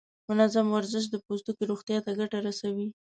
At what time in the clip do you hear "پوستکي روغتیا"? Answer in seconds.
1.25-1.97